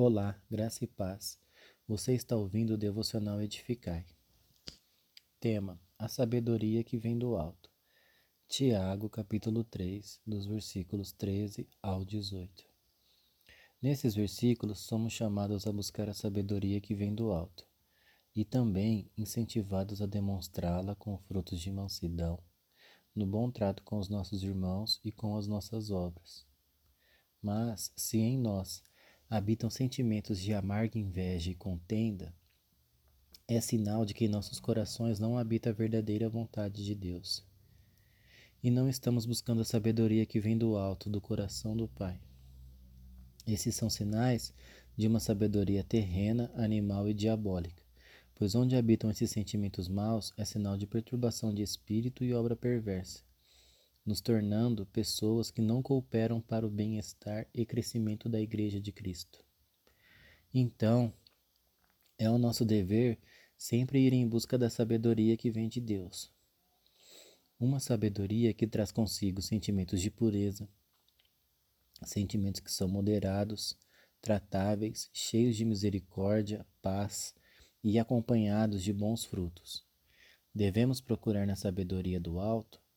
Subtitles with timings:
[0.00, 1.40] Olá, graça e paz.
[1.88, 4.06] Você está ouvindo o Devocional Edificai.
[5.40, 7.68] Tema: A sabedoria que vem do alto.
[8.46, 12.64] Tiago, capítulo 3, dos versículos 13 ao 18.
[13.82, 17.66] Nesses versículos, somos chamados a buscar a sabedoria que vem do alto
[18.36, 22.38] e também incentivados a demonstrá-la com frutos de mansidão,
[23.12, 26.46] no bom trato com os nossos irmãos e com as nossas obras.
[27.42, 28.80] Mas, se em nós
[29.30, 32.34] habitam sentimentos de amarga inveja e contenda,
[33.46, 37.44] é sinal de que nossos corações não habita a verdadeira vontade de Deus.
[38.62, 42.18] E não estamos buscando a sabedoria que vem do alto, do coração do Pai.
[43.46, 44.52] Esses são sinais
[44.96, 47.82] de uma sabedoria terrena, animal e diabólica,
[48.34, 53.27] pois onde habitam esses sentimentos maus é sinal de perturbação de espírito e obra perversa
[54.08, 59.44] nos tornando pessoas que não cooperam para o bem-estar e crescimento da Igreja de Cristo.
[60.52, 61.12] Então,
[62.16, 63.18] é o nosso dever
[63.54, 66.32] sempre ir em busca da sabedoria que vem de Deus.
[67.60, 70.66] Uma sabedoria que traz consigo sentimentos de pureza,
[72.02, 73.76] sentimentos que são moderados,
[74.22, 77.34] tratáveis, cheios de misericórdia, paz
[77.84, 79.84] e acompanhados de bons frutos.
[80.54, 82.87] Devemos procurar na sabedoria do alto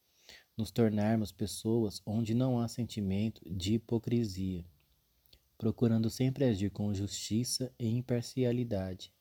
[0.58, 4.66] nos tornarmos pessoas onde não há sentimento de hipocrisia,
[5.58, 9.14] procurando sempre agir com justiça e imparcialidade,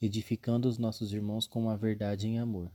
[0.00, 2.72] edificando os nossos irmãos com a verdade em amor,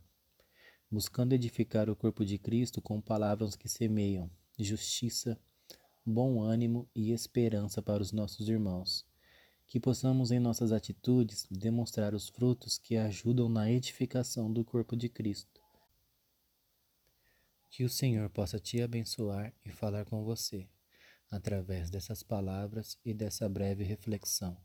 [0.90, 5.40] buscando edificar o corpo de Cristo com palavras que semeiam justiça,
[6.06, 9.06] bom ânimo e esperança para os nossos irmãos.
[9.66, 15.10] Que possamos em nossas atitudes demonstrar os frutos que ajudam na edificação do corpo de
[15.10, 15.63] Cristo
[17.74, 20.70] que o Senhor possa te abençoar e falar com você
[21.32, 24.56] através dessas palavras e dessa breve reflexão.